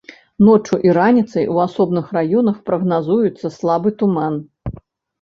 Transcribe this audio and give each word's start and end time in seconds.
Ноччу 0.47 0.79
і 0.87 0.95
раніцай 0.97 1.45
у 1.57 1.61
асобных 1.67 2.05
раёнах 2.19 2.57
прагназуецца 2.73 3.55
слабы 3.63 3.89
туман. 4.05 4.45